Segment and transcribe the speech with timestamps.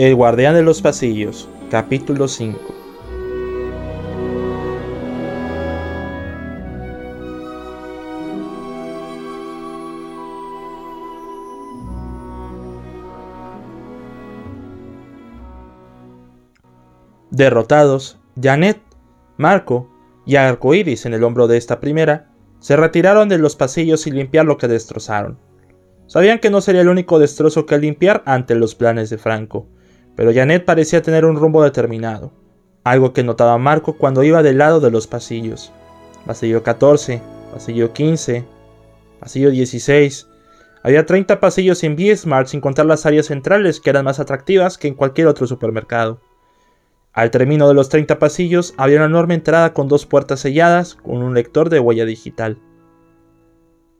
[0.00, 2.58] El guardián de los pasillos, capítulo 5.
[17.30, 18.80] Derrotados, Janet,
[19.36, 19.90] Marco
[20.24, 24.46] y Arcoiris en el hombro de esta primera se retiraron de los pasillos y limpiar
[24.46, 25.38] lo que destrozaron.
[26.06, 29.68] Sabían que no sería el único destrozo que limpiar ante los planes de Franco,
[30.16, 32.32] pero Janet parecía tener un rumbo determinado,
[32.84, 35.72] algo que notaba Marco cuando iba del lado de los pasillos.
[36.26, 38.44] Pasillo 14, pasillo 15,
[39.18, 40.26] pasillo 16.
[40.82, 44.88] Había 30 pasillos en B-Smart sin contar las áreas centrales que eran más atractivas que
[44.88, 46.20] en cualquier otro supermercado.
[47.12, 51.22] Al término de los 30 pasillos había una enorme entrada con dos puertas selladas con
[51.22, 52.58] un lector de huella digital.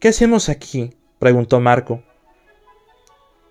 [0.00, 0.94] ¿Qué hacemos aquí?
[1.18, 2.02] preguntó Marco.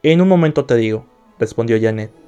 [0.02, 1.06] En un momento te digo,
[1.40, 2.23] respondió Janet.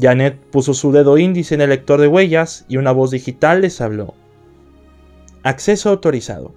[0.00, 3.80] Janet puso su dedo índice en el lector de huellas y una voz digital les
[3.80, 4.14] habló.
[5.42, 6.52] Acceso autorizado.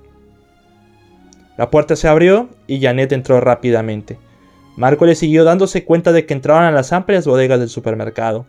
[1.58, 4.18] La puerta se abrió y Janet entró rápidamente.
[4.76, 8.46] Marco le siguió dándose cuenta de que entraban a las amplias bodegas del supermercado.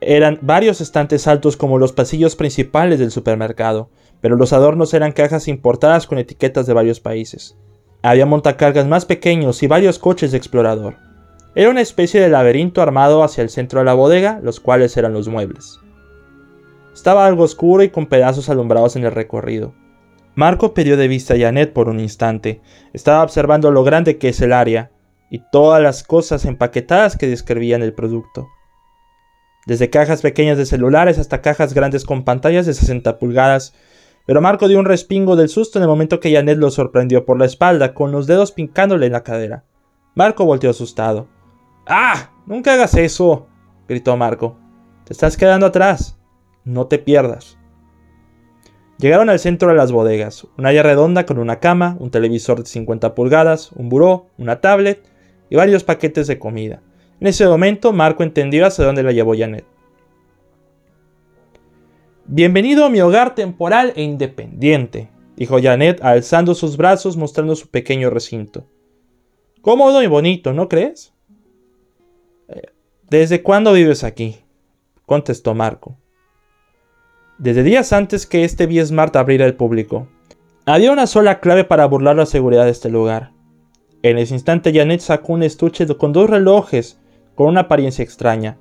[0.00, 5.48] Eran varios estantes altos como los pasillos principales del supermercado, pero los adornos eran cajas
[5.48, 7.56] importadas con etiquetas de varios países.
[8.02, 11.07] Había montacargas más pequeños y varios coches de explorador.
[11.58, 15.12] Era una especie de laberinto armado hacia el centro de la bodega, los cuales eran
[15.12, 15.80] los muebles.
[16.94, 19.74] Estaba algo oscuro y con pedazos alumbrados en el recorrido.
[20.36, 22.60] Marco perdió de vista a Janet por un instante.
[22.92, 24.92] Estaba observando lo grande que es el área
[25.32, 28.46] y todas las cosas empaquetadas que describían el producto.
[29.66, 33.74] Desde cajas pequeñas de celulares hasta cajas grandes con pantallas de 60 pulgadas.
[34.26, 37.36] Pero Marco dio un respingo del susto en el momento que Janet lo sorprendió por
[37.36, 39.64] la espalda, con los dedos pincándole en la cadera.
[40.14, 41.36] Marco volteó asustado.
[41.90, 42.30] ¡Ah!
[42.44, 43.46] ¡Nunca hagas eso!
[43.88, 44.58] gritó Marco.
[45.04, 46.18] Te estás quedando atrás.
[46.62, 47.56] No te pierdas.
[48.98, 52.68] Llegaron al centro de las bodegas, un área redonda con una cama, un televisor de
[52.68, 55.02] 50 pulgadas, un buró, una tablet
[55.48, 56.82] y varios paquetes de comida.
[57.20, 59.64] En ese momento, Marco entendió hacia dónde la llevó Janet.
[62.26, 68.10] Bienvenido a mi hogar temporal e independiente, dijo Janet alzando sus brazos mostrando su pequeño
[68.10, 68.66] recinto.
[69.62, 71.14] Cómodo y bonito, ¿no crees?
[73.10, 74.36] ¿Desde cuándo vives aquí?
[75.06, 75.96] contestó Marco.
[77.38, 80.08] Desde días antes que este B-Smart abriera al público.
[80.66, 83.32] Había una sola clave para burlar la seguridad de este lugar.
[84.02, 87.00] En ese instante Janet sacó un estuche con dos relojes
[87.34, 88.58] con una apariencia extraña.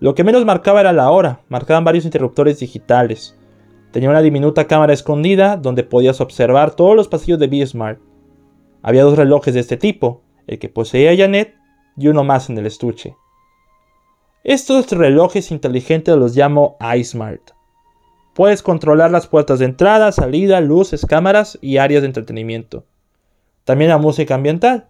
[0.00, 3.38] Lo que menos marcaba era la hora, marcaban varios interruptores digitales.
[3.92, 8.00] Tenía una diminuta cámara escondida donde podías observar todos los pasillos de B-Smart.
[8.82, 11.59] Había dos relojes de este tipo, el que poseía Janet
[12.00, 13.14] y uno más en el estuche.
[14.42, 17.50] Estos relojes inteligentes los llamo iSmart.
[18.34, 22.86] Puedes controlar las puertas de entrada, salida, luces, cámaras y áreas de entretenimiento.
[23.64, 24.88] También la música ambiental.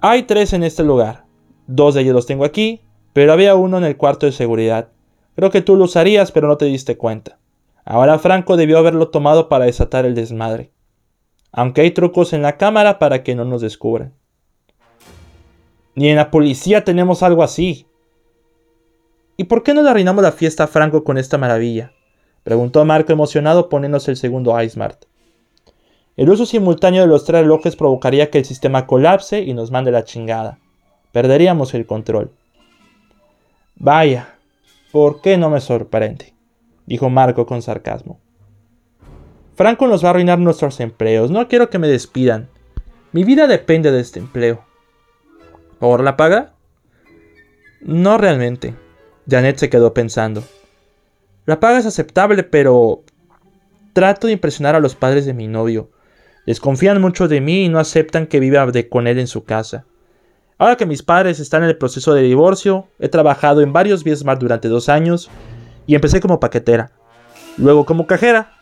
[0.00, 1.24] Hay tres en este lugar.
[1.66, 2.82] Dos de ellos los tengo aquí,
[3.14, 4.90] pero había uno en el cuarto de seguridad.
[5.34, 7.38] Creo que tú lo usarías, pero no te diste cuenta.
[7.86, 10.70] Ahora Franco debió haberlo tomado para desatar el desmadre.
[11.50, 14.17] Aunque hay trucos en la cámara para que no nos descubran.
[15.98, 17.88] Ni en la policía tenemos algo así,
[19.36, 21.90] ¿Y por qué no le arruinamos la fiesta a Franco con esta maravilla?
[22.44, 25.06] preguntó Marco emocionado poniéndose el segundo iSmart.
[26.16, 29.90] El uso simultáneo de los tres relojes provocaría que el sistema colapse y nos mande
[29.90, 30.60] la chingada.
[31.10, 32.30] Perderíamos el control.
[33.74, 34.36] Vaya,
[34.92, 36.32] ¿por qué no me sorprende?
[36.86, 38.20] dijo Marco con sarcasmo.
[39.56, 41.32] Franco nos va a arruinar nuestros empleos.
[41.32, 42.48] No quiero que me despidan.
[43.10, 44.67] Mi vida depende de este empleo.
[45.78, 46.54] ¿Por la paga?
[47.80, 48.74] No realmente.
[49.28, 50.42] Janet se quedó pensando.
[51.46, 53.02] La paga es aceptable, pero
[53.92, 55.90] trato de impresionar a los padres de mi novio.
[56.46, 59.84] Desconfían mucho de mí y no aceptan que viva con él en su casa.
[60.56, 64.40] Ahora que mis padres están en el proceso de divorcio, he trabajado en varios Smart
[64.40, 65.30] durante dos años
[65.86, 66.90] y empecé como paquetera,
[67.56, 68.52] luego como cajera.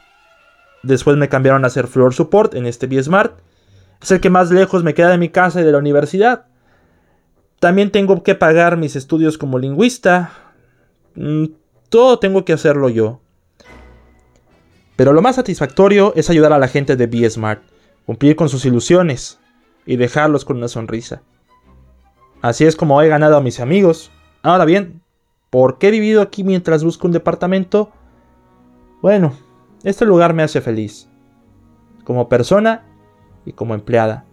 [0.83, 3.39] Después me cambiaron a hacer floor support en este Smart.
[4.03, 6.47] Es el que más lejos me queda de mi casa y de la universidad.
[7.59, 10.47] También tengo que pagar mis estudios como lingüista,
[11.17, 11.47] Mm,
[11.89, 13.21] todo tengo que hacerlo yo.
[14.97, 17.63] Pero lo más satisfactorio es ayudar a la gente de Be Smart,
[18.05, 19.39] cumplir con sus ilusiones
[19.85, 21.23] y dejarlos con una sonrisa.
[22.43, 24.11] Así es como he ganado a mis amigos.
[24.43, 25.03] Ahora bien,
[25.51, 27.91] ¿por qué he vivido aquí mientras busco un departamento?
[29.03, 29.35] Bueno,
[29.83, 31.09] este lugar me hace feliz.
[32.05, 32.85] Como persona
[33.45, 34.25] y como empleada.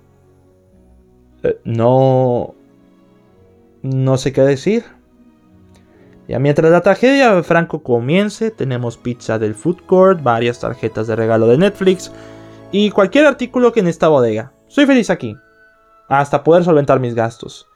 [1.43, 2.55] Eh, no...
[3.83, 4.85] No sé qué decir
[6.29, 11.17] Ya mientras la tragedia de Franco comience, tenemos pizza del food court, varias tarjetas de
[11.17, 12.11] regalo de Netflix
[12.71, 14.53] y cualquier artículo que en esta bodega.
[14.67, 15.35] Soy feliz aquí,
[16.07, 17.67] hasta poder solventar mis gastos.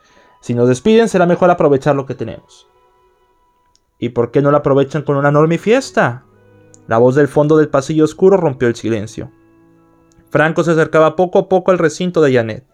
[0.42, 2.68] Si nos despiden, será mejor aprovechar lo que tenemos.
[4.00, 6.24] ¿Y por qué no lo aprovechan con una enorme fiesta?
[6.88, 9.30] La voz del fondo del pasillo oscuro rompió el silencio.
[10.30, 12.66] Franco se acercaba poco a poco al recinto de Janet.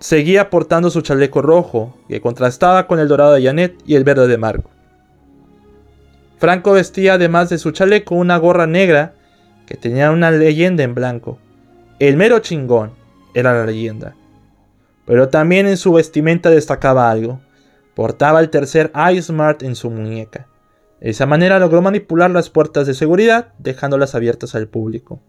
[0.00, 4.26] Seguía portando su chaleco rojo, que contrastaba con el dorado de Janet y el verde
[4.28, 4.70] de Marco.
[6.38, 9.12] Franco vestía además de su chaleco una gorra negra
[9.66, 11.38] que tenía una leyenda en blanco.
[11.98, 12.92] El mero chingón
[13.34, 14.16] era la leyenda.
[15.04, 17.42] Pero también en su vestimenta destacaba algo.
[17.94, 20.46] Portaba el tercer iSmart en su muñeca.
[20.98, 25.20] De esa manera logró manipular las puertas de seguridad, dejándolas abiertas al público.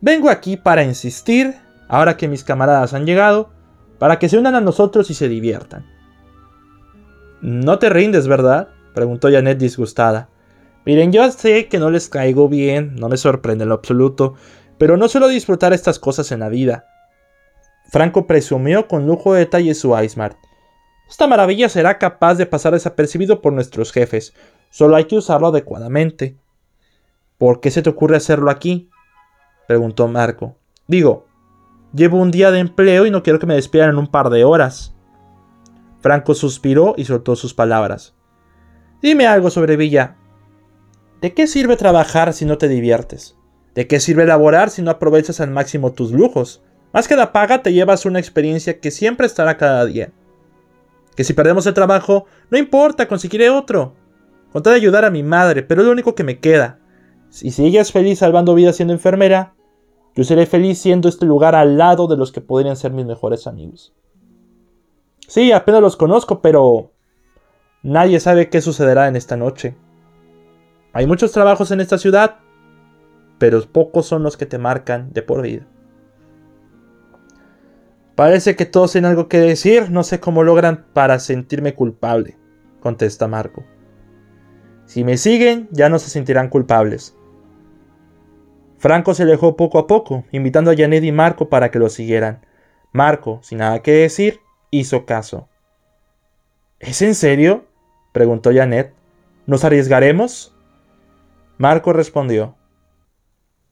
[0.00, 1.56] Vengo aquí para insistir
[1.88, 3.50] ahora que mis camaradas han llegado,
[3.98, 5.86] para que se unan a nosotros y se diviertan.
[7.40, 8.68] No te rindes, ¿verdad?
[8.94, 10.28] preguntó Janet disgustada.
[10.84, 14.34] Miren, yo sé que no les caigo bien, no me sorprende en lo absoluto,
[14.78, 16.86] pero no suelo disfrutar estas cosas en la vida.
[17.90, 20.36] Franco presumió con lujo de detalle su iSmart.
[21.08, 24.34] Esta maravilla será capaz de pasar desapercibido por nuestros jefes,
[24.70, 26.36] solo hay que usarlo adecuadamente.
[27.38, 28.90] ¿Por qué se te ocurre hacerlo aquí?
[29.66, 30.56] preguntó Marco.
[30.86, 31.27] Digo,
[31.94, 34.44] Llevo un día de empleo y no quiero que me despidan en un par de
[34.44, 34.94] horas.
[36.00, 38.14] Franco suspiró y soltó sus palabras.
[39.00, 40.16] Dime algo sobre Villa.
[41.20, 43.36] ¿De qué sirve trabajar si no te diviertes?
[43.74, 46.62] ¿De qué sirve laborar si no aprovechas al máximo tus lujos?
[46.92, 50.12] Más que la paga te llevas una experiencia que siempre estará cada día.
[51.16, 53.94] Que si perdemos el trabajo, no importa, conseguiré otro.
[54.52, 56.78] Conté de ayudar a mi madre, pero es lo único que me queda.
[57.30, 59.54] Si ella es feliz salvando vidas siendo enfermera,
[60.18, 63.46] yo seré feliz siendo este lugar al lado de los que podrían ser mis mejores
[63.46, 63.94] amigos.
[65.28, 66.90] Sí, apenas los conozco, pero
[67.84, 69.76] nadie sabe qué sucederá en esta noche.
[70.92, 72.38] Hay muchos trabajos en esta ciudad,
[73.38, 75.68] pero pocos son los que te marcan de por vida.
[78.16, 82.36] Parece que todos tienen algo que decir, no sé cómo logran para sentirme culpable,
[82.80, 83.62] contesta Marco.
[84.84, 87.16] Si me siguen, ya no se sentirán culpables.
[88.78, 92.46] Franco se alejó poco a poco, invitando a Janet y Marco para que lo siguieran.
[92.92, 94.40] Marco, sin nada que decir,
[94.70, 95.48] hizo caso.
[96.78, 97.66] ¿Es en serio?
[98.12, 98.94] preguntó Janet.
[99.46, 100.54] ¿Nos arriesgaremos?
[101.56, 102.54] Marco respondió.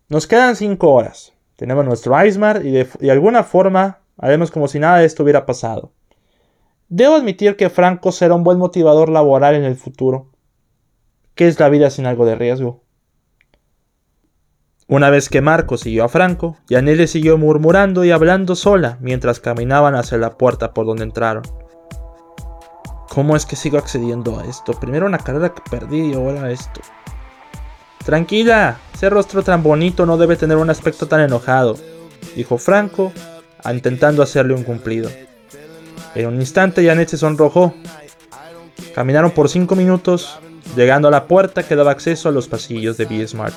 [0.09, 1.35] Nos quedan cinco horas.
[1.55, 5.93] Tenemos nuestro Iceman y de, alguna forma haremos como si nada de esto hubiera pasado.
[6.89, 10.33] Debo admitir que Franco será un buen motivador laboral en el futuro.
[11.35, 12.86] ¿Qué es la vida sin algo de riesgo?
[14.89, 19.41] Una vez que Marco siguió a Franco, Janet le siguió murmurando y hablando sola mientras
[19.41, 21.43] caminaban hacia la puerta por donde entraron.
[23.09, 24.79] ¿Cómo es que sigo accediendo a esto?
[24.79, 26.81] Primero una carrera que perdí y ahora esto.
[28.05, 31.77] Tranquila, ese rostro tan bonito no debe tener un aspecto tan enojado,
[32.37, 33.13] dijo Franco,
[33.69, 35.11] intentando hacerle un cumplido.
[36.15, 37.75] En un instante Janet se sonrojó.
[38.95, 40.39] Caminaron por cinco minutos,
[40.77, 43.55] llegando a la puerta que daba acceso a los pasillos de B-Smart.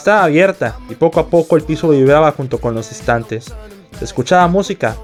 [0.00, 3.52] Estaba abierta y poco a poco el piso vibraba junto con los estantes.
[3.98, 4.96] Se escuchaba música.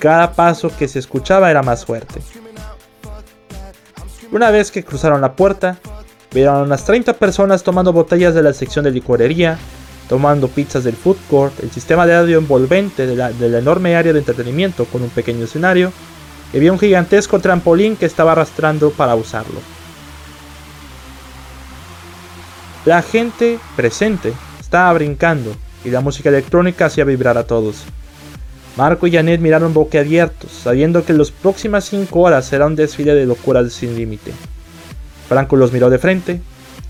[0.00, 2.20] Cada paso que se escuchaba era más fuerte.
[4.32, 5.78] Una vez que cruzaron la puerta,
[6.32, 9.58] vieron a unas 30 personas tomando botellas de la sección de licorería,
[10.08, 14.18] tomando pizzas del food court, el sistema de audio envolvente de la, enorme área de
[14.18, 15.92] entretenimiento con un pequeño escenario,
[16.52, 19.60] y había un gigantesco trampolín que estaba arrastrando para usarlo.
[22.84, 27.84] La gente presente estaba brincando y la música electrónica hacía vibrar a todos.
[28.76, 33.24] Marco y Janet miraron boquiabiertos, sabiendo que las próximas cinco horas será un desfile de
[33.24, 34.32] locuras sin límite.
[35.30, 36.42] Franco los miró de frente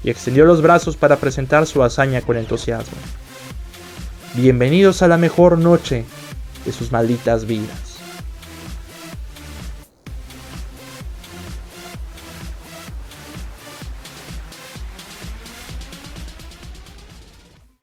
[0.02, 2.96] y extendió los brazos para presentar su hazaña con entusiasmo.
[4.34, 6.04] Bienvenidos a la mejor noche
[6.64, 7.83] de sus malditas vidas.